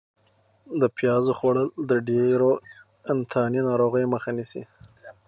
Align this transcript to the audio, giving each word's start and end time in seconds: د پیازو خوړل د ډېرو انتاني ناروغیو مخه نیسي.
د 0.81 0.83
پیازو 0.97 1.31
خوړل 1.39 1.67
د 1.89 1.91
ډېرو 2.09 2.51
انتاني 3.13 3.61
ناروغیو 3.69 4.11
مخه 4.15 4.29
نیسي. 4.37 4.63